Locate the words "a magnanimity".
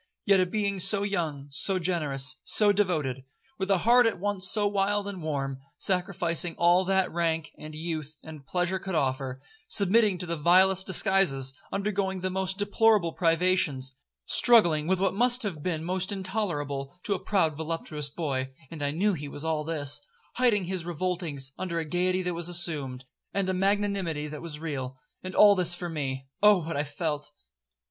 23.49-24.25